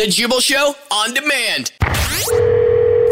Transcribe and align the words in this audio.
The 0.00 0.06
Jubal 0.06 0.40
Show 0.40 0.74
on 0.90 1.12
demand. 1.12 1.72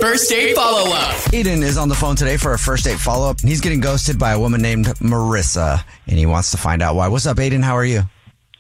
First 0.01 0.31
date 0.31 0.55
follow 0.57 0.91
up. 0.91 1.13
Aiden 1.33 1.63
is 1.63 1.77
on 1.77 1.91
the 1.91 1.95
phone 1.95 2.17
today 2.17 2.39
for 2.39 2.55
a 2.55 2.59
first 2.59 2.85
date 2.85 2.99
follow 2.99 3.29
up. 3.29 3.39
He's 3.43 3.61
getting 3.61 3.81
ghosted 3.81 4.19
by 4.19 4.33
a 4.33 4.41
woman 4.41 4.63
named 4.63 4.87
Marissa, 4.87 5.85
and 6.07 6.19
he 6.19 6.25
wants 6.25 6.51
to 6.53 6.57
find 6.57 6.81
out 6.81 6.95
why. 6.95 7.09
What's 7.09 7.27
up, 7.27 7.37
Aiden? 7.37 7.63
How 7.63 7.77
are 7.77 7.85
you? 7.85 8.05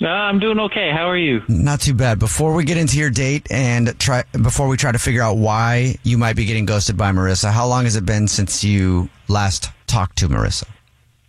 Uh, 0.03 0.09
I'm 0.09 0.41
doing 0.41 0.59
okay. 0.59 0.91
How 0.93 1.09
are 1.09 1.17
you? 1.17 1.41
Not 1.49 1.81
too 1.81 1.95
bad. 1.95 2.19
Before 2.19 2.53
we 2.53 2.65
get 2.65 2.77
into 2.77 2.99
your 2.99 3.09
date 3.09 3.51
and 3.51 3.99
try, 3.99 4.25
before 4.33 4.69
we 4.69 4.77
try 4.77 4.93
to 4.93 4.99
figure 4.99 5.23
out 5.23 5.39
why 5.39 5.97
you 6.03 6.19
might 6.19 6.37
be 6.37 6.45
getting 6.45 6.67
ghosted 6.67 6.99
by 6.99 7.13
Marissa, 7.13 7.51
how 7.51 7.67
long 7.67 7.85
has 7.85 7.97
it 7.97 8.05
been 8.05 8.29
since 8.29 8.63
you 8.63 9.09
last 9.29 9.71
talked 9.87 10.19
to 10.19 10.29
Marissa? 10.29 10.65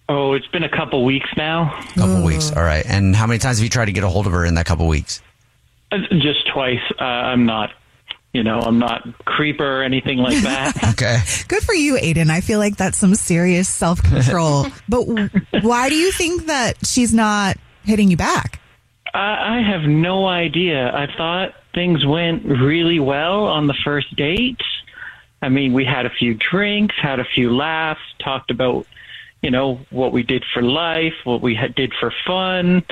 Oh, 0.10 0.34
it's 0.34 0.48
been 0.48 0.66
a 0.66 0.76
couple 0.76 1.06
weeks 1.06 1.30
now. 1.38 1.82
couple 1.96 2.26
weeks. 2.26 2.52
All 2.52 2.64
right. 2.64 2.86
And 2.86 3.16
how 3.16 3.26
many 3.26 3.40
times 3.40 3.60
have 3.60 3.64
you 3.64 3.70
tried 3.70 3.86
to 3.86 3.94
get 3.94 4.04
a 4.04 4.10
hold 4.10 4.28
of 4.28 4.34
her 4.34 4.44
in 4.44 4.56
that 4.56 4.66
couple 4.66 4.86
weeks? 4.86 5.22
Just 5.92 6.48
twice. 6.54 6.82
Uh, 7.00 7.04
I'm 7.04 7.46
not, 7.46 7.72
you 8.34 8.44
know, 8.44 8.60
I'm 8.60 8.78
not 8.78 9.04
creeper 9.26 9.80
or 9.80 9.84
anything 9.84 10.18
like 10.18 10.42
that. 10.44 10.76
Okay. 11.00 11.20
Good 11.48 11.64
for 11.64 11.74
you, 11.74 11.96
Aiden. 11.96 12.30
I 12.30 12.42
feel 12.42 12.60
like 12.60 12.76
that's 12.76 12.98
some 12.98 13.16
serious 13.16 13.70
self 13.70 14.04
control. 14.04 14.66
but 14.90 15.06
w- 15.06 15.30
why 15.62 15.88
do 15.88 15.96
you 15.96 16.12
think 16.12 16.48
that 16.48 16.86
she's 16.86 17.14
not 17.14 17.56
hitting 17.84 18.12
you 18.12 18.18
back? 18.18 18.60
I, 19.14 19.60
I 19.60 19.62
have 19.62 19.84
no 19.84 20.28
idea. 20.28 20.94
I 20.94 21.08
thought 21.16 21.54
things 21.74 22.06
went 22.06 22.44
really 22.46 23.00
well 23.00 23.46
on 23.46 23.68
the 23.68 23.76
first 23.86 24.14
date. 24.16 24.62
I 25.42 25.48
mean, 25.50 25.74
we 25.74 25.86
had 25.86 26.06
a 26.06 26.10
few 26.10 26.34
drinks, 26.34 26.96
had 27.02 27.20
a 27.22 27.26
few 27.34 27.56
laughs, 27.56 28.02
talked 28.22 28.52
about, 28.52 28.86
you 29.42 29.52
know, 29.52 29.80
what 29.90 30.12
we 30.12 30.24
did 30.24 30.44
for 30.54 30.62
life, 30.62 31.14
what 31.24 31.42
we 31.42 31.56
had, 31.56 31.76
did 31.76 31.94
for 31.98 32.12
fun. 32.28 32.84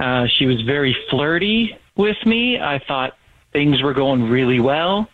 Uh, 0.00 0.26
she 0.26 0.46
was 0.46 0.62
very 0.62 0.96
flirty 1.10 1.78
with 1.96 2.16
me. 2.24 2.60
I 2.60 2.78
thought 2.78 3.16
things 3.52 3.82
were 3.82 3.94
going 3.94 4.28
really 4.28 4.60
well. 4.60 5.08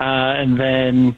Uh, 0.00 0.04
and 0.04 0.58
then 0.58 1.16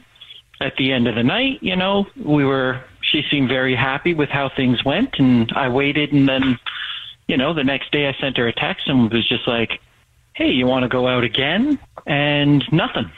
at 0.61 0.77
the 0.77 0.93
end 0.93 1.07
of 1.09 1.15
the 1.15 1.23
night, 1.23 1.63
you 1.63 1.77
know, 1.77 2.07
we 2.17 2.45
were, 2.45 2.83
she 3.01 3.23
seemed 3.31 3.49
very 3.49 3.77
happy 3.77 4.15
with 4.15 4.29
how 4.29 4.51
things 4.55 4.85
went. 4.85 5.19
And 5.19 5.53
I 5.55 5.69
waited. 5.69 6.13
And 6.13 6.29
then, 6.29 6.59
you 7.29 7.37
know, 7.37 7.55
the 7.55 7.65
next 7.65 7.93
day 7.93 8.09
I 8.09 8.15
sent 8.21 8.37
her 8.37 8.47
a 8.47 8.53
text 8.53 8.89
and 8.89 9.11
was 9.11 9.29
just 9.29 9.47
like, 9.47 9.81
hey, 10.35 10.51
you 10.51 10.67
want 10.67 10.83
to 10.83 10.89
go 10.89 11.07
out 11.07 11.25
again? 11.25 11.79
And 12.07 12.65
nothing. 12.73 13.11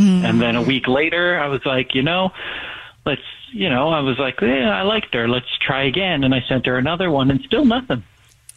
And 0.00 0.40
then 0.40 0.54
a 0.54 0.62
week 0.62 0.86
later, 0.86 1.40
I 1.40 1.48
was 1.48 1.66
like, 1.66 1.92
you 1.92 2.02
know, 2.02 2.30
let's, 3.04 3.22
you 3.52 3.68
know, 3.68 3.88
I 3.88 3.98
was 3.98 4.16
like, 4.16 4.40
yeah, 4.40 4.70
I 4.70 4.82
liked 4.82 5.12
her. 5.14 5.26
Let's 5.26 5.48
try 5.58 5.84
again. 5.86 6.22
And 6.22 6.32
I 6.32 6.40
sent 6.48 6.66
her 6.66 6.78
another 6.78 7.10
one 7.10 7.32
and 7.32 7.40
still 7.40 7.64
nothing. 7.64 8.04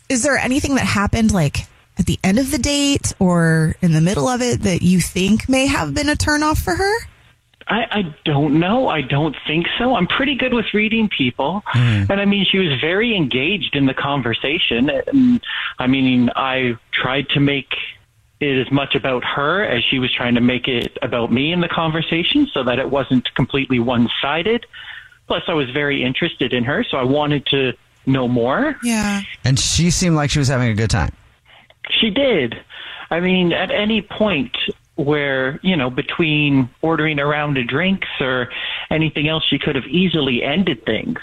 Is 0.08 0.22
there 0.22 0.38
anything 0.38 0.76
that 0.76 0.86
happened 0.86 1.32
like 1.32 1.66
at 1.98 2.06
the 2.06 2.20
end 2.24 2.40
of 2.40 2.52
the 2.52 2.58
date 2.58 3.14
or 3.20 3.76
in 3.82 3.92
the 3.94 4.02
middle 4.02 4.28
of 4.28 4.42
it 4.42 4.62
that 4.62 4.82
you 4.82 5.00
think 5.00 5.48
may 5.48 5.68
have 5.68 5.94
been 5.94 6.10
a 6.10 6.16
turnoff 6.16 6.62
for 6.62 6.76
her? 6.76 6.98
I, 7.68 7.86
I 7.92 8.16
don't 8.26 8.60
know. 8.60 8.88
I 8.88 9.02
don't 9.02 9.36
think 9.48 9.68
so. 9.78 9.96
I'm 9.96 10.08
pretty 10.08 10.36
good 10.36 10.54
with 10.54 10.66
reading 10.74 11.10
people. 11.10 11.64
Hmm. 11.68 12.04
And 12.10 12.20
I 12.20 12.26
mean, 12.26 12.46
she 12.50 12.58
was 12.58 12.80
very 12.82 13.16
engaged 13.16 13.76
in 13.76 13.86
the 13.86 13.94
conversation. 13.94 14.90
And 14.90 15.42
I 15.80 15.88
mean, 15.88 16.30
I 16.36 16.78
tried 16.92 17.30
to 17.30 17.40
make 17.40 17.74
it 18.42 18.66
as 18.66 18.72
much 18.72 18.96
about 18.96 19.24
her 19.24 19.64
as 19.64 19.84
she 19.84 20.00
was 20.00 20.12
trying 20.12 20.36
to 20.36 20.42
make 20.42 20.68
it 20.68 20.98
about 21.02 21.32
me 21.32 21.54
in 21.54 21.62
the 21.62 21.70
conversation 21.70 22.48
so 22.54 22.64
that 22.64 22.80
it 22.80 22.90
wasn't 22.90 23.34
completely 23.36 23.80
one 23.80 24.10
sided. 24.22 24.66
Plus, 25.28 25.44
I 25.48 25.54
was 25.54 25.70
very 25.70 26.04
interested 26.04 26.52
in 26.52 26.64
her, 26.66 26.84
so 26.84 26.98
I 26.98 27.04
wanted 27.04 27.46
to 27.48 27.74
know 28.06 28.28
more. 28.28 28.76
Yeah. 28.84 29.22
And 29.46 29.58
she 29.60 29.92
seemed 29.92 30.16
like 30.16 30.32
she 30.32 30.40
was 30.40 30.48
having 30.48 30.70
a 30.70 30.74
good 30.74 30.90
time. 30.90 31.14
She 32.00 32.10
did. 32.10 32.56
I 33.10 33.20
mean, 33.20 33.52
at 33.54 33.72
any 33.72 34.02
point 34.02 34.56
where, 34.96 35.60
you 35.64 35.76
know, 35.76 35.90
between 35.90 36.70
ordering 36.82 37.20
a 37.20 37.26
round 37.26 37.58
of 37.58 37.68
drinks 37.68 38.08
or 38.20 38.50
anything 38.90 39.28
else, 39.28 39.44
she 39.50 39.58
could 39.60 39.76
have 39.76 39.86
easily 39.86 40.44
ended 40.44 40.86
things. 40.86 41.20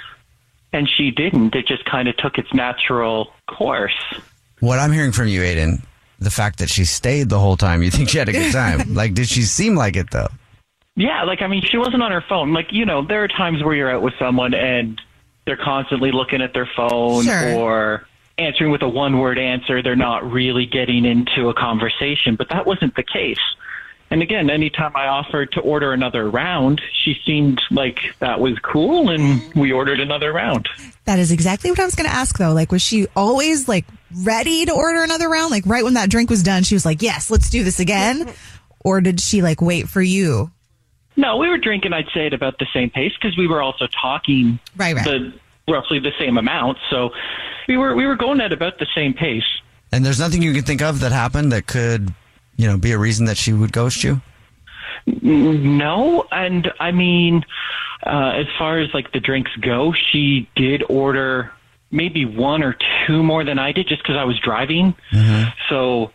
And 0.73 0.89
she 0.89 1.11
didn't. 1.11 1.55
It 1.55 1.67
just 1.67 1.85
kind 1.87 2.09
of 2.09 2.17
took 2.19 2.37
its 2.37 2.53
natural 2.53 3.33
course. 3.47 3.95
What 4.61 4.79
I'm 4.79 4.93
hearing 4.93 5.13
from 5.13 5.29
you, 5.29 5.41
Aiden, 5.41 5.83
the 6.19 6.31
fact 6.31 6.59
that 6.59 6.69
she 6.69 6.85
stayed 6.85 7.29
the 7.31 7.39
whole 7.39 7.57
time, 7.57 7.83
you 7.83 7.91
think 7.91 8.09
she 8.11 8.19
had 8.19 8.29
a 8.29 8.33
good 8.33 8.53
time. 8.53 8.95
like, 8.95 9.15
did 9.15 9.29
she 9.29 9.43
seem 9.43 9.77
like 9.77 9.97
it 9.97 10.11
though? 10.11 10.29
Yeah, 10.97 11.23
like, 11.23 11.43
I 11.43 11.47
mean, 11.47 11.63
she 11.63 11.79
wasn't 11.79 12.03
on 12.03 12.11
her 12.11 12.25
phone. 12.29 12.53
Like, 12.53 12.73
you 12.73 12.85
know, 12.85 13.07
there 13.07 13.23
are 13.23 13.29
times 13.29 13.63
where 13.63 13.75
you're 13.75 13.91
out 13.91 14.03
with 14.03 14.15
someone 14.19 14.53
and 14.53 15.01
they're 15.47 15.57
constantly 15.57 16.11
looking 16.11 16.43
at 16.43 16.53
their 16.53 16.69
phone 16.77 17.25
Sure. 17.25 17.55
or 17.55 18.07
answering 18.39 18.71
with 18.71 18.83
a 18.83 18.89
one 18.89 19.19
word 19.19 19.39
answer. 19.39 19.83
They're 19.83 19.97
not 19.97 20.31
really 20.31 20.67
getting 20.67 21.05
into 21.05 21.49
a 21.49 21.55
conversation, 21.55 22.37
but 22.37 22.49
that 22.51 22.67
wasn't 22.67 22.95
the 22.97 23.03
case. 23.03 23.39
And 24.11 24.23
again, 24.23 24.49
anytime 24.49 24.93
I 24.97 25.07
offered 25.09 25.53
to 25.53 25.61
order 25.61 25.93
another 25.93 26.31
round, 26.31 26.81
she 27.05 27.15
seemed 27.27 27.61
like 27.71 27.99
that 28.21 28.41
was 28.41 28.59
cool 28.61 29.11
and 29.11 29.53
we 29.55 29.71
ordered 29.73 30.01
another 30.01 30.33
round. 30.33 30.67
That 31.05 31.19
is 31.19 31.31
exactly 31.31 31.71
what 31.71 31.79
I 31.79 31.85
was 31.85 31.95
going 31.95 32.09
to 32.09 32.15
ask 32.15 32.39
though. 32.39 32.53
Like, 32.55 32.73
was 32.73 32.81
she 32.81 33.07
always 33.15 33.69
like 33.69 33.85
ready 34.23 34.65
to 34.65 34.73
order 34.73 35.03
another 35.03 35.29
round? 35.29 35.51
Like, 35.51 35.67
right 35.67 35.85
when 35.85 35.95
that 35.95 36.09
drink 36.09 36.31
was 36.31 36.43
done, 36.43 36.63
she 36.63 36.75
was 36.75 36.87
like, 36.87 37.03
yes, 37.03 37.31
let's 37.31 37.51
do 37.51 37.63
this 37.65 37.81
again. 37.81 38.33
Or 38.81 39.03
did 39.03 39.21
she 39.21 39.43
like 39.43 39.61
wait 39.61 39.91
for 39.91 40.01
you? 40.01 40.51
No, 41.17 41.37
we 41.37 41.49
were 41.49 41.59
drinking, 41.59 41.93
I'd 41.93 42.07
say, 42.15 42.27
at 42.29 42.33
about 42.33 42.59
the 42.59 42.67
same 42.73 42.89
pace 42.91 43.13
because 43.21 43.37
we 43.37 43.47
were 43.47 43.61
also 43.61 43.89
talking 44.01 44.59
Right, 44.77 44.95
right. 44.95 45.05
the 45.05 45.35
roughly 45.71 45.99
the 45.99 46.13
same 46.19 46.39
amount. 46.39 46.79
So 46.89 47.11
we 47.69 47.77
were 47.77 47.95
we 47.95 48.07
were 48.07 48.17
going 48.17 48.41
at 48.41 48.53
about 48.53 48.79
the 48.79 48.87
same 48.95 49.15
pace. 49.15 49.45
And 49.93 50.05
there's 50.05 50.19
nothing 50.19 50.43
you 50.43 50.53
can 50.53 50.65
think 50.65 50.83
of 50.83 51.01
that 51.01 51.13
happened 51.13 51.53
that 51.53 51.67
could, 51.67 52.13
you 52.57 52.67
know, 52.67 52.77
be 52.77 52.93
a 52.93 52.99
reason 52.99 53.27
that 53.27 53.37
she 53.37 53.53
would 53.53 53.73
ghost 53.73 54.03
you? 54.03 54.21
No, 55.07 56.27
and 56.31 56.71
I 56.81 56.91
mean, 56.91 57.45
uh, 58.05 58.33
as 58.37 58.47
far 58.59 58.81
as 58.81 58.93
like 58.93 59.13
the 59.13 59.21
drinks 59.21 59.51
go, 59.61 59.95
she 60.11 60.49
did 60.57 60.83
order 60.89 61.53
maybe 61.91 62.27
one 62.27 62.63
or 62.63 62.77
two 63.07 63.23
more 63.23 63.45
than 63.45 63.59
I 63.59 63.73
did, 63.73 63.89
just 63.89 64.03
because 64.03 64.17
I 64.17 64.25
was 64.25 64.39
driving. 64.41 64.95
So, 65.71 66.13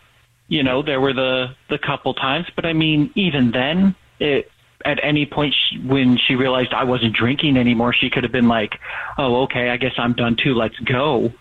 you 0.48 0.62
know, 0.62 0.84
there 0.84 1.02
were 1.02 1.14
the 1.14 1.56
the 1.70 1.80
couple 1.80 2.14
times, 2.14 2.48
but 2.56 2.66
I 2.66 2.74
mean, 2.74 3.12
even 3.16 3.52
then, 3.52 3.96
it 4.20 4.52
at 4.86 5.00
any 5.02 5.26
point 5.26 5.56
she, 5.56 5.80
when 5.80 6.18
she 6.18 6.36
realized 6.36 6.74
I 6.74 6.84
wasn't 6.84 7.16
drinking 7.16 7.58
anymore, 7.58 7.94
she 7.94 8.10
could 8.10 8.24
have 8.24 8.32
been 8.32 8.48
like, 8.48 8.80
"Oh, 9.18 9.44
okay, 9.44 9.70
I 9.70 9.78
guess 9.78 9.94
I'm 9.98 10.14
done 10.14 10.36
too. 10.36 10.54
Let's 10.54 10.78
go." 10.80 11.34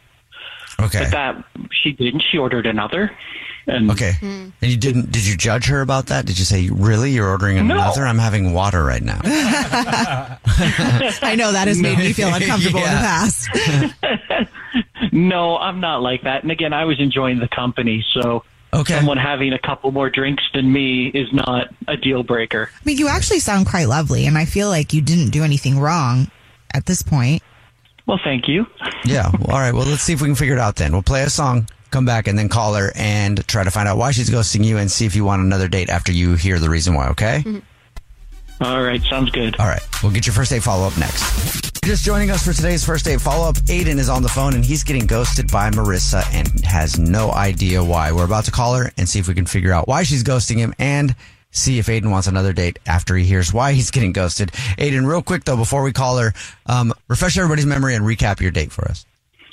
Okay. 0.80 1.00
But 1.00 1.10
that 1.10 1.44
she 1.70 1.92
didn't. 1.92 2.22
She 2.30 2.38
ordered 2.38 2.66
another. 2.66 3.10
And 3.66 3.90
Okay. 3.92 4.12
Hmm. 4.18 4.48
And 4.60 4.70
you 4.70 4.76
didn't? 4.76 5.12
Did 5.12 5.24
you 5.26 5.36
judge 5.36 5.66
her 5.66 5.80
about 5.82 6.06
that? 6.06 6.26
Did 6.26 6.38
you 6.38 6.44
say, 6.44 6.68
"Really, 6.70 7.12
you're 7.12 7.28
ordering 7.28 7.58
another? 7.58 8.04
I'm 8.04 8.18
having 8.18 8.52
water 8.52 8.82
right 8.84 9.02
now." 9.02 9.20
I 9.24 10.38
know 11.36 11.52
that 11.52 11.68
has 11.68 11.80
made 11.80 11.98
me 11.98 12.12
feel 12.12 12.28
uncomfortable 12.34 12.80
in 12.80 12.84
the 12.84 12.90
past. 12.90 13.48
no, 15.12 15.56
I'm 15.58 15.80
not 15.80 16.02
like 16.02 16.22
that. 16.22 16.42
And 16.42 16.50
again, 16.50 16.72
I 16.72 16.84
was 16.84 16.98
enjoying 17.00 17.38
the 17.38 17.48
company, 17.48 18.04
so 18.12 18.44
Okay. 18.74 18.94
someone 18.96 19.18
having 19.18 19.52
a 19.52 19.58
couple 19.58 19.92
more 19.92 20.08
drinks 20.08 20.42
than 20.54 20.72
me 20.72 21.08
is 21.08 21.30
not 21.32 21.68
a 21.86 21.94
deal 21.96 22.22
breaker. 22.22 22.70
I 22.74 22.78
mean, 22.84 22.96
you 22.96 23.06
actually 23.08 23.40
sound 23.40 23.66
quite 23.66 23.86
lovely, 23.86 24.24
and 24.26 24.38
I 24.38 24.46
feel 24.46 24.68
like 24.70 24.94
you 24.94 25.02
didn't 25.02 25.28
do 25.30 25.44
anything 25.44 25.78
wrong 25.78 26.30
at 26.72 26.86
this 26.86 27.02
point. 27.02 27.42
Well, 28.06 28.20
thank 28.22 28.48
you. 28.48 28.66
Yeah. 29.04 29.30
Well, 29.32 29.52
all 29.56 29.60
right. 29.60 29.72
Well, 29.72 29.86
let's 29.86 30.02
see 30.02 30.12
if 30.12 30.20
we 30.20 30.28
can 30.28 30.34
figure 30.34 30.54
it 30.54 30.60
out 30.60 30.76
then. 30.76 30.92
We'll 30.92 31.02
play 31.02 31.22
a 31.22 31.30
song, 31.30 31.68
come 31.90 32.04
back, 32.04 32.26
and 32.26 32.38
then 32.38 32.48
call 32.48 32.74
her 32.74 32.92
and 32.96 33.46
try 33.46 33.64
to 33.64 33.70
find 33.70 33.88
out 33.88 33.96
why 33.96 34.10
she's 34.10 34.30
ghosting 34.30 34.64
you 34.64 34.78
and 34.78 34.90
see 34.90 35.06
if 35.06 35.14
you 35.14 35.24
want 35.24 35.42
another 35.42 35.68
date 35.68 35.88
after 35.88 36.12
you 36.12 36.34
hear 36.34 36.58
the 36.58 36.68
reason 36.70 36.94
why, 36.94 37.08
okay? 37.08 37.42
Mm-hmm. 37.44 37.58
All 38.64 38.82
right, 38.82 39.02
sounds 39.02 39.30
good. 39.30 39.58
All 39.58 39.66
right. 39.66 39.82
We'll 40.02 40.12
get 40.12 40.26
your 40.26 40.34
first 40.34 40.50
date 40.50 40.62
follow 40.62 40.86
up 40.86 40.96
next. 40.96 41.82
Just 41.84 42.04
joining 42.04 42.30
us 42.30 42.46
for 42.46 42.52
today's 42.52 42.84
first 42.84 43.04
date 43.04 43.20
follow 43.20 43.48
up, 43.48 43.56
Aiden 43.56 43.98
is 43.98 44.08
on 44.08 44.22
the 44.22 44.28
phone 44.28 44.54
and 44.54 44.64
he's 44.64 44.84
getting 44.84 45.04
ghosted 45.04 45.50
by 45.50 45.68
Marissa 45.70 46.22
and 46.32 46.64
has 46.64 46.96
no 46.96 47.32
idea 47.32 47.82
why. 47.82 48.12
We're 48.12 48.24
about 48.24 48.44
to 48.44 48.52
call 48.52 48.74
her 48.76 48.92
and 48.96 49.08
see 49.08 49.18
if 49.18 49.26
we 49.26 49.34
can 49.34 49.46
figure 49.46 49.72
out 49.72 49.88
why 49.88 50.04
she's 50.04 50.22
ghosting 50.22 50.58
him 50.58 50.74
and 50.78 51.16
see 51.52 51.78
if 51.78 51.86
Aiden 51.86 52.10
wants 52.10 52.26
another 52.26 52.52
date 52.52 52.78
after 52.86 53.14
he 53.14 53.24
hears 53.24 53.52
why 53.52 53.72
he's 53.72 53.90
getting 53.90 54.12
ghosted. 54.12 54.50
Aiden, 54.78 55.06
real 55.06 55.22
quick 55.22 55.44
though, 55.44 55.56
before 55.56 55.82
we 55.84 55.92
call 55.92 56.18
her, 56.18 56.32
um, 56.66 56.92
refresh 57.08 57.38
everybody's 57.38 57.66
memory 57.66 57.94
and 57.94 58.04
recap 58.04 58.40
your 58.40 58.50
date 58.50 58.72
for 58.72 58.86
us. 58.88 59.06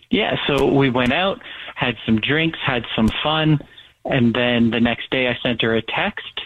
Yeah, 0.09 0.35
so 0.47 0.65
we 0.65 0.89
went 0.89 1.13
out, 1.13 1.39
had 1.75 1.95
some 2.05 2.19
drinks, 2.19 2.57
had 2.65 2.83
some 2.95 3.09
fun, 3.21 3.59
and 4.05 4.33
then 4.33 4.71
the 4.71 4.79
next 4.79 5.11
day 5.11 5.27
I 5.27 5.37
sent 5.43 5.61
her 5.61 5.75
a 5.75 5.83
text, 5.83 6.41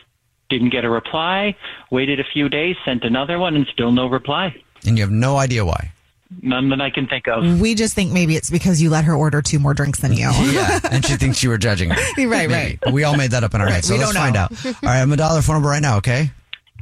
didn't 0.49 0.71
get 0.71 0.83
a 0.83 0.89
reply, 0.89 1.55
waited 1.89 2.19
a 2.19 2.25
few 2.25 2.49
days, 2.49 2.75
sent 2.83 3.05
another 3.05 3.39
one, 3.39 3.55
and 3.55 3.65
still 3.71 3.91
no 3.91 4.07
reply. 4.07 4.55
And 4.85 4.97
you 4.97 5.03
have 5.03 5.11
no 5.11 5.37
idea 5.37 5.63
why. 5.63 5.93
None 6.41 6.69
that 6.69 6.81
I 6.81 6.89
can 6.89 7.07
think 7.07 7.27
of. 7.27 7.59
We 7.61 7.75
just 7.75 7.93
think 7.95 8.11
maybe 8.11 8.35
it's 8.35 8.49
because 8.49 8.81
you 8.81 8.89
let 8.89 9.05
her 9.05 9.13
order 9.13 9.41
two 9.41 9.59
more 9.59 9.73
drinks 9.73 9.99
than 9.99 10.13
you. 10.13 10.29
Yeah, 10.31 10.79
and 10.91 11.05
she 11.05 11.15
thinks 11.15 11.41
you 11.43 11.49
were 11.49 11.57
judging 11.57 11.89
her. 11.89 11.95
Right, 12.17 12.49
Maybe. 12.49 12.53
right. 12.53 12.79
But 12.81 12.93
we 12.93 13.03
all 13.03 13.15
made 13.17 13.31
that 13.31 13.43
up 13.43 13.53
in 13.53 13.61
our 13.61 13.67
heads. 13.67 13.87
So 13.87 13.93
we 13.93 13.99
let's 13.99 14.13
don't 14.13 14.21
find 14.21 14.35
out. 14.35 14.51
All 14.65 14.71
right, 14.83 15.01
I'm 15.01 15.11
a 15.11 15.17
dollar 15.17 15.41
phone 15.41 15.55
number 15.55 15.69
right 15.69 15.81
now, 15.81 15.97
okay? 15.97 16.31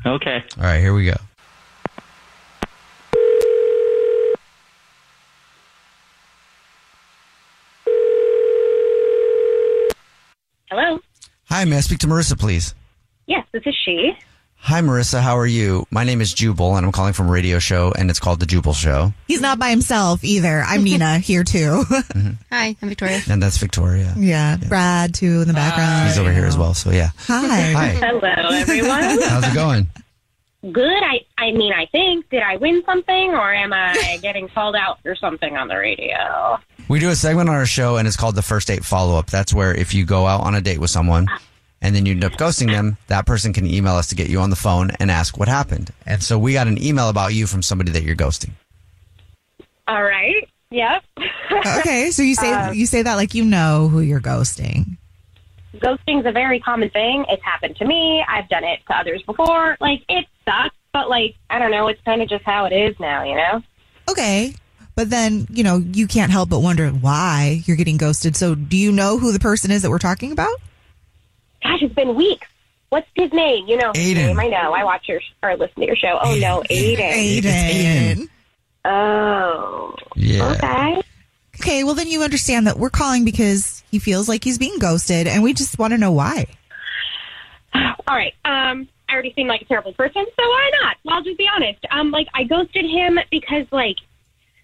Okay. 0.06 0.44
All 0.58 0.64
right, 0.64 0.80
here 0.80 0.94
we 0.94 1.06
go. 1.06 1.16
Hello. 10.70 11.00
Hi, 11.50 11.66
may 11.66 11.78
I 11.78 11.82
speak 11.82 12.00
to 12.00 12.08
Marissa, 12.08 12.40
please? 12.40 12.74
Yes, 13.28 13.46
this 13.52 13.64
is 13.66 13.76
she. 13.86 14.12
Hi, 14.64 14.80
Marissa. 14.82 15.22
How 15.22 15.38
are 15.40 15.48
you? 15.48 15.86
My 15.90 16.04
name 16.04 16.22
is 16.22 16.34
Jubal, 16.34 16.78
and 16.78 16.86
I'm 16.86 16.92
calling 16.92 17.14
from 17.14 17.28
a 17.28 17.32
radio 17.32 17.58
show, 17.60 17.92
and 17.98 18.10
it's 18.12 18.20
called 18.20 18.40
The 18.40 18.46
Jubal 18.46 18.74
Show. 18.74 19.12
He's 19.28 19.42
not 19.42 19.58
by 19.60 19.70
himself 19.70 20.24
either. 20.24 20.62
I'm 20.66 20.84
Nina 20.84 21.18
here 21.20 21.44
too. 21.44 21.84
Mm-hmm. 21.90 22.32
Hi, 22.52 22.76
I'm 22.82 22.90
Victoria. 22.90 23.22
And 23.30 23.42
that's 23.42 23.58
Victoria. 23.58 24.14
yeah, 24.18 24.58
Brad 24.58 25.14
too 25.16 25.42
in 25.42 25.48
the 25.48 25.54
background. 25.56 26.08
He's 26.08 26.18
over 26.20 26.32
here 26.32 26.46
as 26.46 26.58
well, 26.58 26.74
so 26.76 26.92
yeah. 26.92 27.10
Hi. 27.28 27.72
Hi. 27.72 27.88
Hello, 27.90 28.50
everyone. 28.56 29.02
How's 29.24 29.48
it 29.48 29.54
going? 29.56 29.90
Good. 30.72 31.04
I 31.04 31.22
I 31.40 31.52
mean, 31.54 31.74
I 31.74 31.88
think 31.88 32.30
did 32.30 32.44
I 32.44 32.58
win 32.58 32.84
something 32.86 33.32
or 33.32 33.52
am 33.52 33.74
I 33.74 34.20
getting 34.22 34.48
called 34.48 34.76
out 34.76 35.00
or 35.06 35.16
something 35.16 35.58
on 35.58 35.70
the 35.70 35.76
radio? 35.76 36.60
We 36.88 37.00
do 37.00 37.10
a 37.10 37.16
segment 37.16 37.50
on 37.50 37.56
our 37.56 37.66
show, 37.66 37.98
and 37.98 38.08
it's 38.08 38.16
called 38.18 38.36
the 38.36 38.42
First 38.44 38.68
Date 38.68 38.86
Follow 38.86 39.18
Up. 39.18 39.26
That's 39.32 39.54
where 39.56 39.74
if 39.74 39.96
you 39.96 40.06
go 40.06 40.28
out 40.28 40.42
on 40.42 40.54
a 40.54 40.62
date 40.62 40.78
with 40.78 40.92
someone 40.92 41.26
and 41.82 41.96
then 41.96 42.06
you 42.06 42.14
end 42.14 42.24
up 42.24 42.34
ghosting 42.34 42.72
them, 42.72 42.98
that 43.08 43.26
person 43.26 43.54
can 43.54 43.66
email 43.66 43.96
us 43.96 44.08
to 44.08 44.16
get 44.16 44.30
you 44.30 44.40
on 44.40 44.50
the 44.50 44.56
phone 44.56 44.92
and 45.00 45.10
ask 45.10 45.38
what 45.38 45.48
happened. 45.48 45.92
And 46.06 46.22
so 46.22 46.38
we 46.38 46.54
got 46.54 46.68
an 46.68 46.82
email 46.82 47.10
about 47.10 47.34
you 47.34 47.48
from 47.48 47.62
somebody 47.62 47.92
that 47.92 48.04
you're 48.04 48.16
ghosting. 48.16 48.52
All 49.88 50.04
right. 50.04 50.48
Yep. 50.70 51.04
Okay, 51.80 52.10
so 52.12 52.24
you 52.24 52.34
say 52.34 52.52
uh, 52.52 52.72
you 52.72 52.86
say 52.86 53.04
that 53.04 53.16
like 53.16 53.36
you 53.36 53.44
know 53.44 53.88
who 53.88 54.00
you're 54.00 54.22
ghosting. 54.22 54.98
Ghosting's 55.76 56.26
a 56.26 56.32
very 56.32 56.60
common 56.60 56.90
thing. 56.90 57.26
It's 57.30 57.44
happened 57.44 57.76
to 57.76 57.86
me. 57.86 58.24
I've 58.28 58.48
done 58.50 58.64
it 58.64 58.80
to 58.88 58.98
others 58.98 59.22
before. 59.24 59.78
Like 59.80 60.02
it 60.10 60.26
sucks, 60.46 60.76
but 60.94 61.10
like 61.10 61.36
I 61.50 61.60
don't 61.60 61.70
know. 61.70 61.88
It's 61.88 62.02
kind 62.02 62.22
of 62.22 62.30
just 62.30 62.46
how 62.46 62.66
it 62.66 62.72
is 62.72 62.98
now. 63.00 63.24
You 63.24 63.36
know. 63.36 63.62
Okay. 64.10 64.56
But 64.96 65.10
then, 65.10 65.46
you 65.50 65.64
know, 65.64 65.78
you 65.78 66.08
can't 66.08 66.32
help 66.32 66.50
but 66.50 66.60
wonder 66.60 66.90
why 66.90 67.62
you're 67.66 67.78
getting 67.78 67.98
ghosted. 67.98 68.36
So, 68.36 68.56
do 68.56 68.78
you 68.78 68.92
know 68.92 69.18
who 69.18 69.32
the 69.32 69.40
person 69.40 69.72
is 69.72 69.82
that 69.84 69.90
we're 69.90 70.00
talking 70.00 70.32
about? 70.32 70.56
Gosh, 71.64 71.82
it's 71.82 71.94
been 71.94 72.16
weeks. 72.16 72.48
What's 72.90 73.08
his 73.16 73.32
name? 73.32 73.68
You 73.68 73.78
know 73.78 73.92
his 73.96 74.14
Aiden. 74.14 74.16
name. 74.16 74.40
I 74.40 74.48
know. 74.48 74.74
I 74.74 74.84
watch 74.84 75.08
your 75.08 75.22
or 75.42 75.56
listen 75.56 75.80
to 75.82 75.86
your 75.86 75.96
show. 75.96 76.20
Oh 76.22 76.36
no, 76.36 76.62
Aiden. 76.70 77.42
Aiden. 77.42 78.30
Oh. 78.84 79.96
Yeah. 80.16 80.52
Okay. 80.54 81.02
Okay, 81.60 81.84
well 81.84 81.94
then 81.94 82.08
you 82.08 82.24
understand 82.24 82.68
that 82.68 82.78
we're 82.80 82.90
calling 82.90 83.24
because 83.24 83.84
he 83.92 84.00
feels 84.00 84.28
like 84.28 84.44
he's 84.44 84.58
being 84.58 84.80
ghosted 84.80 85.28
and 85.28 85.44
we 85.44 85.54
just 85.54 85.78
want 85.78 85.92
to 85.92 85.98
know 85.98 86.12
why. 86.12 86.46
All 87.74 88.16
right. 88.18 88.34
Um, 88.44 88.90
I 89.08 89.14
already 89.14 89.34
seem 89.34 89.48
like 89.48 89.62
a 89.62 89.66
terrible 89.66 89.94
person, 89.94 90.26
so 90.26 90.44
why 90.50 90.72
not? 90.82 90.98
Well, 91.04 91.16
I'll 91.16 91.24
just 91.24 91.38
be 91.38 91.48
honest. 91.54 91.80
Um, 91.92 92.12
like 92.12 92.28
I 92.34 92.44
ghosted 92.44 92.86
him 92.86 93.20
because, 93.30 93.66
like, 93.72 93.98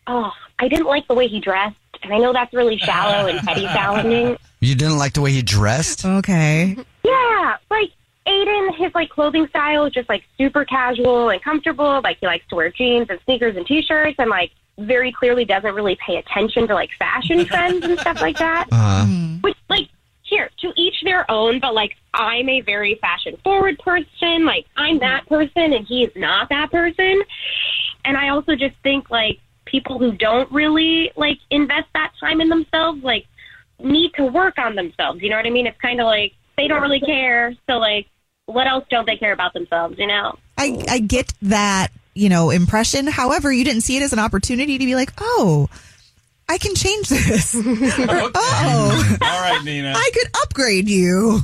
oh, 0.08 0.32
I 0.60 0.68
didn't 0.68 0.88
like 0.88 1.08
the 1.08 1.14
way 1.14 1.28
he 1.28 1.40
dressed, 1.40 1.76
and 2.04 2.14
I 2.14 2.18
know 2.18 2.34
that's 2.34 2.54
really 2.54 2.78
shallow 2.78 3.28
and 3.28 3.40
petty 3.40 3.66
sounding. 3.74 4.38
You 4.60 4.76
didn't 4.76 4.98
like 4.98 5.14
the 5.14 5.22
way 5.22 5.32
he 5.32 5.42
dressed? 5.42 6.06
Okay. 6.06 6.78
Yeah, 7.04 7.58
like 7.70 7.92
Aiden, 8.28 8.76
his 8.76 8.94
like 8.96 9.10
clothing 9.10 9.48
style 9.48 9.86
is 9.86 9.94
just 9.94 10.10
like 10.10 10.24
super 10.38 10.66
casual 10.66 11.30
and 11.30 11.42
comfortable. 11.42 12.02
Like 12.04 12.18
he 12.20 12.26
likes 12.26 12.48
to 12.50 12.56
wear 12.56 12.72
jeans 12.72 13.08
and 13.10 13.20
sneakers 13.26 13.56
and 13.56 13.66
t-shirts, 13.66 14.16
and 14.20 14.30
like 14.30 14.52
very 14.80 15.12
clearly 15.12 15.46
doesn't 15.46 15.74
really 15.74 15.98
pay 16.06 16.18
attention 16.18 16.68
to 16.68 16.74
like 16.74 16.90
fashion 17.00 17.46
trends 17.48 17.84
and 17.86 18.00
stuff 18.00 18.22
like 18.22 18.38
that. 18.38 18.68
Uh, 18.72 19.06
Which, 19.42 19.58
like, 19.70 19.90
here, 20.24 20.50
to 20.60 20.74
each 20.76 20.96
their 21.04 21.30
own, 21.32 21.60
but, 21.60 21.74
like, 21.74 21.96
I'm 22.14 22.50
a 22.50 22.62
very 22.62 22.96
fashion 22.96 23.38
forward 23.44 23.80
person. 23.80 24.46
Like, 24.46 24.66
I'm 24.76 25.00
that 25.00 25.26
person, 25.28 25.74
and 25.74 25.86
he's 25.88 26.10
not 26.16 26.50
that 26.50 26.70
person. 26.70 27.22
And 28.04 28.18
I 28.18 28.30
also 28.30 28.56
just 28.56 28.76
think, 28.84 29.10
like, 29.10 29.40
people 29.78 30.00
who 30.00 30.12
don't 30.12 30.52
really, 30.52 31.12
like, 31.16 31.38
invest 31.52 31.88
that 31.94 32.12
time 32.20 32.42
in 32.42 32.50
themselves, 32.50 33.04
like, 33.04 33.26
need 33.80 34.12
to 34.16 34.26
work 34.26 34.58
on 34.58 34.76
themselves. 34.76 35.22
You 35.22 35.30
know 35.30 35.38
what 35.38 35.46
I 35.46 35.52
mean? 35.52 35.68
It's 35.68 35.80
kind 35.80 36.00
of 36.02 36.06
like 36.06 36.34
they 36.58 36.68
don't 36.68 36.82
really 36.82 37.00
care. 37.00 37.54
So, 37.70 37.78
like, 37.78 38.08
what 38.48 38.66
else 38.66 38.86
don't 38.90 39.06
they 39.06 39.18
care 39.18 39.34
about 39.34 39.54
themselves, 39.54 40.00
you 40.00 40.08
know? 40.08 40.38
I, 40.58 40.84
I 40.90 41.00
get 41.00 41.32
that, 41.44 41.90
you 42.16 42.30
know, 42.30 42.50
impression. 42.50 43.06
However, 43.08 43.52
you 43.52 43.64
didn't 43.64 43.82
see 43.82 43.98
it 43.98 44.02
as 44.02 44.14
an 44.14 44.20
opportunity 44.20 44.78
to 44.78 44.86
be 44.86 44.96
like, 44.96 45.14
oh, 45.20 45.70
I 46.50 46.58
can 46.58 46.74
change 46.74 47.10
this. 47.10 47.56
Oh, 47.64 48.26
or, 48.26 48.32
oh, 48.36 49.18
All 49.22 49.42
right, 49.42 49.62
Nina. 49.64 49.94
I 49.96 50.10
could 50.14 50.32
upgrade 50.44 50.90
you. 50.90 51.42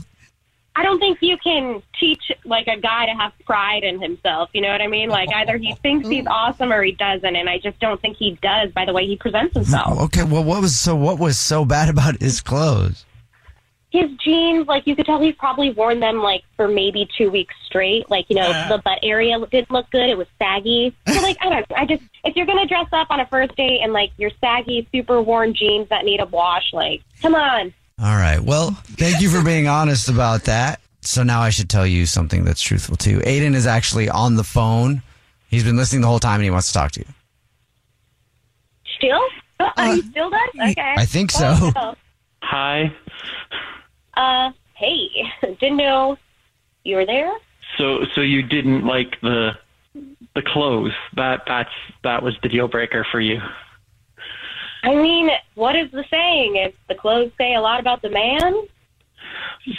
I 0.75 0.82
don't 0.82 1.00
think 1.00 1.20
you 1.22 1.38
can 1.38 1.84
teach 2.00 2.32
like 2.46 2.68
a 2.68 2.77
guy 2.80 3.06
to 3.06 3.12
have 3.12 3.32
pride 3.46 3.84
in 3.84 4.01
himself. 4.01 4.50
You 4.53 4.62
know 4.62 4.72
what 4.72 4.82
I 4.82 4.88
mean? 4.88 5.10
Like 5.10 5.30
either 5.34 5.58
he 5.58 5.74
thinks 5.75 6.08
he's 6.08 6.25
awesome 6.30 6.74
or 6.74 6.82
he 6.82 6.94
doesn't, 6.94 7.36
and 7.36 7.48
I 7.48 7.60
just 7.60 7.80
don't 7.80 8.01
think 8.01 8.18
he 8.18 8.38
does 8.42 8.72
by 8.72 8.86
the 8.86 8.94
way 8.94 9.06
he 9.06 9.15
presents 9.15 9.53
himself. 9.53 10.00
okay, 10.01 10.24
well, 10.24 10.44
what 10.44 10.62
was 10.62 10.80
so 10.80 10.96
what 10.96 11.20
was 11.20 11.38
so 11.38 11.63
bad 11.63 11.89
about 11.89 12.20
his 12.22 12.42
clothes? 12.42 13.06
His 13.92 14.10
jeans, 14.25 14.65
like 14.65 14.88
you 14.88 14.96
could 14.96 15.06
tell, 15.06 15.22
he's 15.22 15.36
probably 15.36 15.70
worn 15.70 16.00
them 16.00 16.18
like 16.18 16.44
for 16.56 16.68
maybe 16.68 17.08
two 17.15 17.30
weeks 17.30 17.53
straight. 17.68 18.10
Like 18.10 18.25
you 18.27 18.36
know, 18.36 18.50
the 18.68 18.80
butt 18.80 18.98
area 19.03 19.38
didn't 19.51 19.70
look 19.70 19.88
good; 19.92 20.10
it 20.10 20.18
was 20.18 20.25
saggy. 20.39 20.96
So 21.08 21.22
like 21.22 21.38
I 21.39 21.50
don't. 21.50 21.65
I 21.77 21.86
just 21.86 22.01
if 22.25 22.36
you're 22.36 22.48
gonna 22.48 22.65
dress 22.65 22.88
up 22.92 23.12
on 23.12 23.20
a 23.20 23.27
first 23.27 23.56
date 23.56 23.82
and 23.84 23.94
like 23.94 24.12
your 24.18 24.32
saggy, 24.42 24.88
super 24.92 25.22
worn 25.22 25.53
jeans 25.53 25.89
that 25.89 26.03
need 26.06 26.20
a 26.20 26.25
wash, 26.25 26.74
like 26.74 27.03
come 27.22 27.36
on. 27.36 27.72
All 28.01 28.15
right. 28.15 28.39
Well, 28.39 28.71
thank 28.83 29.21
you 29.21 29.29
for 29.29 29.43
being 29.43 29.67
honest 29.67 30.09
about 30.09 30.45
that. 30.45 30.81
So 31.01 31.23
now 31.23 31.41
I 31.41 31.50
should 31.50 31.69
tell 31.69 31.85
you 31.85 32.05
something 32.05 32.43
that's 32.43 32.62
truthful 32.62 32.95
too. 32.95 33.19
Aiden 33.19 33.53
is 33.53 33.67
actually 33.67 34.09
on 34.09 34.35
the 34.35 34.43
phone. 34.43 35.01
He's 35.50 35.63
been 35.63 35.75
listening 35.77 36.01
the 36.01 36.07
whole 36.07 36.19
time 36.19 36.35
and 36.35 36.43
he 36.45 36.50
wants 36.50 36.67
to 36.67 36.73
talk 36.73 36.91
to 36.93 37.01
you. 37.01 37.05
Still? 38.97 39.21
Are 39.77 39.95
you 39.95 40.01
still 40.03 40.29
does? 40.29 40.71
Okay. 40.71 40.93
I 40.97 41.05
think 41.05 41.31
so. 41.31 41.55
Oh, 41.59 41.71
no. 41.75 41.95
Hi. 42.41 42.93
Uh, 44.15 44.51
hey, 44.75 45.07
didn't 45.59 45.77
know 45.77 46.17
you 46.83 46.95
were 46.95 47.05
there. 47.05 47.33
So, 47.77 48.05
so 48.13 48.21
you 48.21 48.43
didn't 48.43 48.85
like 48.85 49.19
the 49.21 49.51
the 50.35 50.41
clothes? 50.41 50.93
That 51.15 51.43
that's 51.47 51.71
that 52.03 52.23
was 52.23 52.35
the 52.43 52.50
deal 52.50 52.67
breaker 52.67 53.05
for 53.12 53.19
you. 53.19 53.39
I 54.83 54.95
mean, 54.95 55.29
what 55.55 55.75
is 55.75 55.89
the 55.91 56.03
saying? 56.11 56.57
If 56.57 56.73
the 56.87 56.95
clothes 56.95 57.31
say 57.37 57.55
a 57.55 57.61
lot 57.61 57.79
about 57.79 58.01
the 58.01 58.09
man, 58.09 58.67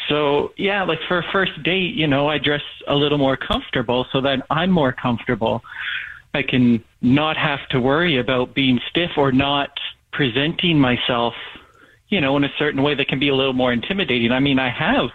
So 0.09 0.53
yeah, 0.57 0.83
like 0.85 0.99
for 1.07 1.19
a 1.19 1.23
first 1.31 1.63
date, 1.63 1.95
you 1.95 2.07
know, 2.07 2.27
I 2.29 2.39
dress 2.39 2.63
a 2.89 2.95
little 2.95 3.19
more 3.19 3.37
comfortable 3.37 4.07
so 4.13 4.21
that 4.23 4.47
I'm 4.51 4.71
more 4.71 4.93
comfortable. 4.93 5.63
I 6.33 6.43
can 6.43 6.83
not 7.03 7.37
have 7.37 7.61
to 7.69 7.81
worry 7.81 8.19
about 8.19 8.55
being 8.55 8.81
stiff 8.91 9.11
or 9.17 9.31
not 9.31 9.71
presenting 10.13 10.81
myself, 10.81 11.35
you 12.09 12.21
know, 12.21 12.37
in 12.37 12.45
a 12.45 12.53
certain 12.59 12.83
way 12.83 12.95
that 12.95 13.09
can 13.09 13.19
be 13.19 13.29
a 13.29 13.35
little 13.35 13.53
more 13.53 13.73
intimidating. 13.73 14.33
I 14.33 14.41
mean, 14.41 14.59
I 14.59 14.71
have 14.71 15.11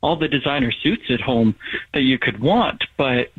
all 0.00 0.16
the 0.16 0.28
designer 0.28 0.72
suits 0.72 1.04
at 1.10 1.20
home 1.20 1.54
that 1.92 2.02
you 2.02 2.18
could 2.18 2.40
want, 2.40 2.84
but 2.96 3.30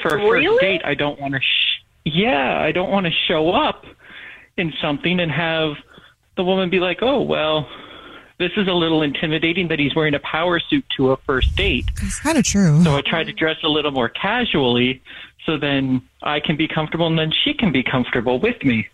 for 0.00 0.16
a 0.16 0.24
Really? 0.24 0.46
first 0.46 0.60
date, 0.60 0.82
I 0.84 0.94
don't 0.94 1.20
want 1.20 1.34
to. 1.34 1.40
Sh- 1.40 1.82
yeah, 2.04 2.60
I 2.60 2.72
don't 2.72 2.90
want 2.90 3.06
to 3.06 3.12
show 3.26 3.50
up 3.50 3.84
in 4.56 4.72
something 4.80 5.20
and 5.20 5.30
have 5.30 5.74
the 6.36 6.44
woman 6.44 6.70
be 6.70 6.80
like, 6.80 6.98
"Oh, 7.02 7.22
well, 7.22 7.68
this 8.38 8.52
is 8.56 8.66
a 8.68 8.72
little 8.72 9.02
intimidating 9.02 9.68
that 9.68 9.78
he's 9.78 9.94
wearing 9.94 10.14
a 10.14 10.20
power 10.20 10.60
suit 10.60 10.84
to 10.96 11.12
a 11.12 11.16
first 11.18 11.54
date." 11.56 11.86
It's 12.02 12.20
kind 12.20 12.38
of 12.38 12.44
true. 12.44 12.82
So 12.82 12.96
I 12.96 13.02
tried 13.02 13.24
to 13.24 13.32
dress 13.32 13.56
a 13.62 13.68
little 13.68 13.90
more 13.90 14.08
casually, 14.08 15.02
so 15.46 15.56
then 15.58 16.02
I 16.22 16.40
can 16.40 16.56
be 16.56 16.68
comfortable 16.68 17.06
and 17.06 17.18
then 17.18 17.32
she 17.44 17.54
can 17.54 17.72
be 17.72 17.82
comfortable 17.82 18.38
with 18.38 18.62
me. 18.64 18.88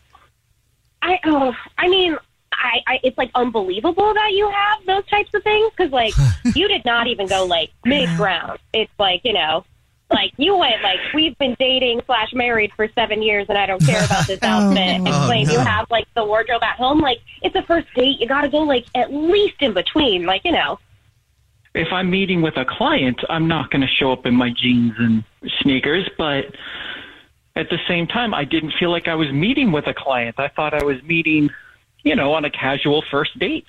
I 1.02 1.19
oh, 1.25 1.55
I 1.79 1.88
mean, 1.88 2.17
I, 2.52 2.81
I 2.87 3.00
it's 3.02 3.17
like 3.17 3.31
unbelievable 3.35 4.12
that 4.14 4.33
you 4.33 4.50
have 4.50 4.85
those 4.87 5.07
types 5.07 5.31
of 5.35 5.43
things 5.43 5.71
because 5.76 5.93
like 5.93 6.14
you 6.55 6.69
did 6.69 6.85
not 6.85 7.07
even 7.07 7.26
go 7.26 7.45
like 7.45 7.71
mid 7.85 8.09
ground. 8.17 8.59
It's 8.73 8.93
like 8.99 9.23
you 9.25 9.33
know, 9.33 9.64
like 10.11 10.33
you 10.37 10.57
went 10.57 10.83
like 10.83 10.99
we've 11.14 11.37
been 11.38 11.57
dating 11.59 12.00
slash 12.07 12.33
married 12.33 12.73
for 12.76 12.88
seven 12.95 13.23
years 13.23 13.47
and 13.49 13.57
I 13.57 13.67
don't 13.67 13.85
care 13.85 14.05
about 14.05 14.26
this 14.26 14.38
oh, 14.43 14.47
outfit. 14.47 15.00
Oh, 15.00 15.07
Explain 15.07 15.47
no. 15.47 15.52
you 15.52 15.59
have 15.61 15.90
like 15.90 16.07
the 16.14 16.25
wardrobe 16.25 16.62
at 16.62 16.76
home. 16.76 17.00
Like 17.00 17.19
it's 17.43 17.55
a 17.55 17.62
first 17.62 17.88
date. 17.95 18.21
You 18.21 18.26
got 18.26 18.43
to 18.43 18.49
go 18.49 18.59
like 18.59 18.87
at 18.95 19.12
least 19.12 19.57
in 19.61 19.73
between. 19.73 20.26
Like 20.26 20.45
you 20.45 20.52
know. 20.52 20.79
If 21.73 21.93
I'm 21.93 22.11
meeting 22.11 22.43
with 22.43 22.57
a 22.57 22.64
client, 22.64 23.21
I'm 23.29 23.47
not 23.47 23.71
going 23.71 23.83
to 23.83 23.87
show 23.87 24.11
up 24.11 24.26
in 24.26 24.35
my 24.35 24.50
jeans 24.50 24.93
and 24.99 25.23
sneakers, 25.61 26.09
but 26.19 26.47
at 27.55 27.69
the 27.71 27.79
same 27.87 28.09
time, 28.09 28.35
I 28.35 28.45
didn't 28.45 28.73
feel 28.81 28.90
like 28.90 29.07
I 29.07 29.14
was 29.14 29.31
meeting 29.31 29.71
with 29.71 29.87
a 29.87 29.95
client. 29.95 30.35
I 30.38 30.49
thought 30.49 30.75
I 30.75 30.83
was 30.83 31.00
meeting, 31.05 31.49
you 32.02 32.17
know, 32.17 32.33
on 32.33 32.45
a 32.45 32.50
casual 32.50 33.05
first 33.09 33.38
date. 33.38 33.69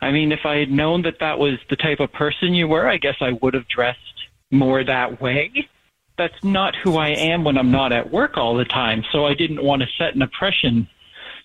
I 0.00 0.12
mean, 0.12 0.30
if 0.30 0.40
I 0.44 0.58
had 0.58 0.70
known 0.70 1.02
that 1.02 1.18
that 1.18 1.40
was 1.40 1.58
the 1.70 1.76
type 1.76 1.98
of 1.98 2.12
person 2.12 2.54
you 2.54 2.68
were, 2.68 2.88
I 2.88 2.98
guess 2.98 3.16
I 3.20 3.32
would 3.42 3.54
have 3.54 3.66
dressed 3.66 3.98
more 4.54 4.84
that 4.84 5.20
way. 5.20 5.68
That's 6.16 6.44
not 6.44 6.74
who 6.76 6.96
I 6.96 7.08
am 7.08 7.44
when 7.44 7.58
I'm 7.58 7.72
not 7.72 7.92
at 7.92 8.12
work 8.12 8.36
all 8.36 8.54
the 8.56 8.64
time. 8.64 9.04
So 9.12 9.26
I 9.26 9.34
didn't 9.34 9.62
want 9.62 9.82
to 9.82 9.88
set 9.98 10.14
an 10.14 10.22
impression, 10.22 10.88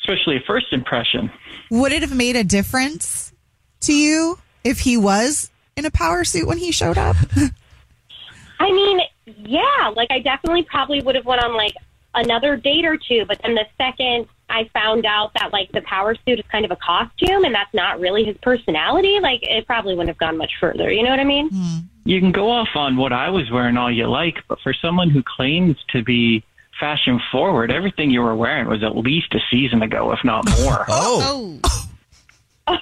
especially 0.01 0.37
a 0.37 0.41
first 0.45 0.67
impression. 0.71 1.31
Would 1.71 1.91
it 1.91 2.01
have 2.01 2.15
made 2.15 2.35
a 2.35 2.43
difference 2.43 3.33
to 3.81 3.93
you 3.93 4.37
if 4.63 4.81
he 4.81 4.95
was 4.97 5.49
in 5.75 5.85
a 5.85 5.91
power 5.91 6.23
suit 6.23 6.47
when 6.47 6.59
he 6.59 6.71
showed 6.71 6.97
up? 6.97 7.15
I 8.59 8.71
mean, 8.71 9.01
yeah, 9.25 9.91
like 9.95 10.11
I 10.11 10.19
definitely 10.19 10.63
probably 10.63 11.01
would 11.01 11.15
have 11.15 11.25
went 11.25 11.43
on 11.43 11.55
like 11.55 11.73
another 12.13 12.55
date 12.55 12.85
or 12.85 12.97
two, 12.97 13.25
but 13.27 13.41
then 13.41 13.55
the 13.55 13.65
second 13.77 14.27
I 14.49 14.69
found 14.73 15.05
out 15.05 15.31
that 15.39 15.53
like 15.53 15.71
the 15.71 15.81
power 15.81 16.15
suit 16.25 16.39
is 16.39 16.45
kind 16.51 16.65
of 16.65 16.71
a 16.71 16.75
costume 16.75 17.45
and 17.45 17.53
that's 17.53 17.73
not 17.73 17.99
really 17.99 18.23
his 18.23 18.37
personality, 18.41 19.19
like 19.21 19.41
it 19.43 19.65
probably 19.65 19.93
wouldn't 19.93 20.09
have 20.09 20.17
gone 20.17 20.37
much 20.37 20.51
further. 20.59 20.91
You 20.91 21.03
know 21.03 21.11
what 21.11 21.19
I 21.19 21.23
mean? 21.23 21.49
Hmm. 21.49 21.77
You 22.06 22.20
can 22.20 22.32
go 22.32 22.50
off 22.50 22.70
on 22.75 22.98
what 22.98 23.13
I 23.13 23.29
was 23.29 23.50
wearing 23.51 23.77
all 23.77 23.91
you 23.91 24.08
like, 24.08 24.38
but 24.48 24.60
for 24.62 24.74
someone 24.74 25.10
who 25.10 25.24
claims 25.24 25.77
to 25.89 26.03
be 26.03 26.44
fashion 26.79 27.20
forward, 27.32 27.72
everything 27.72 28.10
you 28.10 28.22
were 28.22 28.36
wearing 28.36 28.68
was 28.68 28.84
at 28.84 28.96
least 28.96 29.34
a 29.34 29.39
season 29.51 29.82
ago, 29.82 30.12
if 30.12 30.20
not 30.24 30.50
more. 30.62 30.86
Oh, 30.89 31.60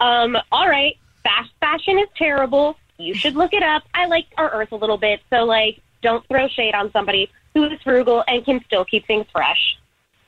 Um, 0.00 0.36
all 0.50 0.68
right, 0.68 0.96
fast 1.22 1.50
fashion 1.60 1.96
is 1.98 2.08
terrible. 2.16 2.76
You 2.98 3.14
should 3.14 3.36
look 3.36 3.52
it 3.52 3.62
up. 3.62 3.84
I 3.94 4.06
like 4.06 4.26
our 4.36 4.50
earth 4.50 4.72
a 4.72 4.76
little 4.76 4.98
bit, 4.98 5.20
so 5.30 5.44
like 5.44 5.80
don't 6.02 6.26
throw 6.26 6.48
shade 6.48 6.74
on 6.74 6.90
somebody 6.90 7.30
who 7.54 7.64
is 7.64 7.80
frugal 7.82 8.24
and 8.26 8.44
can 8.44 8.60
still 8.66 8.84
keep 8.84 9.06
things 9.06 9.26
fresh. 9.32 9.78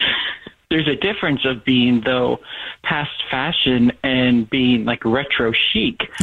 There's 0.75 0.89
a 0.89 0.97
difference 0.97 1.45
of 1.45 1.65
being 1.65 2.01
though 2.01 2.41
past 2.83 3.23
fashion 3.31 3.93
and 4.03 4.51
being 4.51 4.85
like 4.85 5.05
retro 5.05 5.53
chic. 5.53 6.11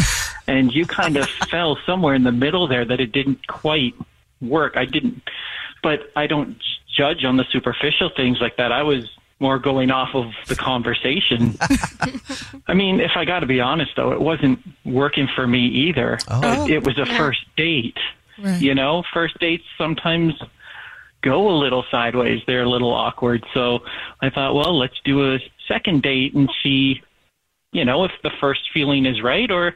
And 0.48 0.74
you 0.74 0.86
kind 0.86 1.16
of 1.16 1.30
fell 1.30 1.78
somewhere 1.86 2.14
in 2.14 2.24
the 2.24 2.32
middle 2.32 2.68
there 2.68 2.84
that 2.84 3.00
it 3.00 3.14
didn't 3.14 3.48
quite 3.48 3.94
work. 4.42 4.76
I 4.76 4.84
didn't 4.84 5.22
but 5.82 6.12
I 6.18 6.28
don't 6.28 6.62
judge 6.94 7.24
on 7.24 7.38
the 7.38 7.46
superficial 7.52 8.10
things 8.14 8.42
like 8.42 8.58
that. 8.58 8.74
I 8.74 8.84
was 8.84 9.06
more 9.40 9.60
going 9.60 9.92
off 9.92 10.10
of 10.14 10.34
the 10.48 10.56
conversation. 10.56 11.58
I 12.68 12.74
mean, 12.74 13.00
if 13.00 13.12
I 13.16 13.24
got 13.24 13.40
to 13.40 13.46
be 13.46 13.62
honest 13.62 13.92
though, 13.96 14.12
it 14.12 14.20
wasn't 14.20 14.60
working 14.84 15.30
for 15.34 15.48
me 15.48 15.68
either. 15.68 16.18
Oh. 16.28 16.66
It, 16.66 16.72
it 16.72 16.84
was 16.84 16.98
a 16.98 17.04
oh. 17.04 17.18
first 17.18 17.46
date. 17.56 17.98
Right. 18.38 18.62
You 18.62 18.76
know, 18.76 19.04
first 19.14 19.40
dates 19.40 19.64
sometimes 19.78 20.34
go 21.22 21.50
a 21.50 21.58
little 21.58 21.84
sideways. 21.92 22.42
They're 22.48 22.64
a 22.64 22.70
little 22.70 22.94
awkward. 22.94 23.46
So 23.54 23.80
I 24.22 24.30
thought, 24.30 24.56
well, 24.56 24.78
let's 24.78 25.00
do 25.04 25.34
a 25.34 25.40
second 25.68 26.02
date 26.02 26.34
and 26.34 26.50
see, 26.64 27.02
you 27.72 27.86
know, 27.86 28.04
if 28.04 28.12
the 28.24 28.32
first 28.40 28.62
feeling 28.74 29.06
is 29.06 29.22
right 29.22 29.50
or 29.50 29.76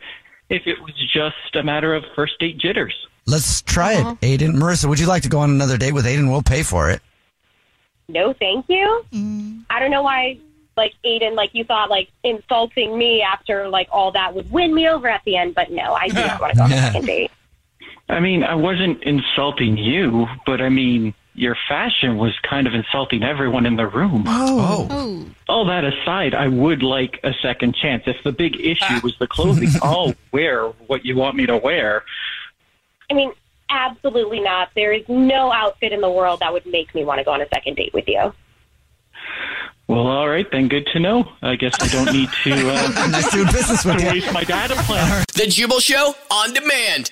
if 0.50 0.68
it 0.68 0.82
was 0.82 0.94
just 1.12 1.56
a 1.56 1.64
matter 1.64 1.94
of 1.96 2.04
first 2.16 2.40
date 2.40 2.58
jitters. 2.58 2.96
let's 3.26 3.62
try 3.62 3.94
it, 3.94 4.02
uh-huh. 4.02 4.16
Aiden. 4.22 4.52
Marissa, 4.56 4.88
would 4.88 5.00
you 5.00 5.08
like 5.08 5.24
to 5.24 5.30
go 5.30 5.40
on 5.40 5.50
another 5.50 5.78
date 5.78 5.94
with 5.94 6.06
Aiden? 6.06 6.30
We'll 6.30 6.44
pay 6.44 6.64
for 6.64 6.90
it. 6.90 7.02
No, 8.08 8.34
thank 8.34 8.66
you. 8.70 9.04
Mm. 9.12 9.64
I 9.70 9.80
don't 9.80 9.90
know 9.90 10.04
why, 10.04 10.38
like 10.78 10.94
Aiden, 11.04 11.34
like 11.34 11.50
you 11.54 11.64
thought, 11.64 11.90
like 11.90 12.10
insulting 12.24 12.96
me 12.98 13.24
after 13.24 13.68
like 13.68 13.88
all 13.92 14.12
that 14.12 14.36
would 14.36 14.52
win 14.52 14.76
me 14.76 14.88
over 14.88 15.08
at 15.08 15.24
the 15.26 15.38
end. 15.38 15.56
But 15.56 15.72
no, 15.72 15.94
I 15.94 16.08
do 16.10 16.14
not 16.14 16.40
want 16.40 16.54
to 16.54 16.58
go 16.58 16.64
on 16.66 16.72
a 16.72 16.78
second 16.92 17.06
date. 17.06 17.32
I 18.08 18.20
mean, 18.20 18.44
I 18.44 18.54
wasn't 18.54 19.02
insulting 19.02 19.78
you, 19.78 20.28
but 20.46 20.62
I 20.62 20.70
mean, 20.70 21.16
your 21.36 21.56
fashion 21.68 22.18
was 22.18 22.34
kind 22.50 22.66
of 22.66 22.74
insulting 22.74 23.22
everyone 23.24 23.66
in 23.66 23.76
the 23.76 23.88
room. 23.88 24.24
Oh, 24.26 25.26
All 25.50 25.66
that 25.66 25.84
aside, 25.84 26.34
I 26.34 26.48
would 26.48 26.82
like 26.82 27.20
a 27.24 27.34
second 27.42 27.76
chance. 27.76 28.04
If 28.08 28.18
the 28.24 28.32
big 28.32 28.60
issue 28.60 29.00
was 29.04 29.16
the 29.20 29.28
clothing, 29.28 29.70
I'll 29.84 30.14
wear 30.32 30.68
what 30.88 31.06
you 31.06 31.16
want 31.16 31.36
me 31.36 31.46
to 31.46 31.58
wear. 31.58 32.04
I 33.12 33.14
mean, 33.14 33.32
absolutely 33.70 34.40
not. 34.40 34.70
There 34.76 34.94
is 34.94 35.04
no 35.10 35.52
outfit 35.52 35.92
in 35.92 36.02
the 36.02 36.10
world 36.10 36.40
that 36.40 36.52
would 36.54 36.66
make 36.66 36.96
me 36.96 37.04
want 37.04 37.20
to 37.20 37.24
go 37.26 37.32
on 37.32 37.42
a 37.42 37.48
second 37.54 37.76
date 37.76 37.94
with 37.94 38.08
you. 38.08 38.34
Well, 39.88 40.08
all 40.08 40.28
right, 40.28 40.50
then 40.52 40.68
good 40.68 40.88
to 40.94 41.00
know. 41.00 41.32
I 41.44 41.56
guess 41.56 41.76
I 41.80 41.88
don't 41.90 42.12
need 42.12 42.30
to, 42.44 42.54
uh, 42.54 43.08
nice 43.12 43.32
doing 43.32 43.46
business 43.48 43.86
with 43.86 43.98
to 44.00 44.04
you. 44.06 44.12
waste 44.14 44.34
my 44.34 44.44
data 44.44 44.74
plan. 44.78 45.24
The 45.36 45.46
Jubal 45.48 45.80
Show 45.80 46.16
on 46.32 46.54
demand. 46.54 47.12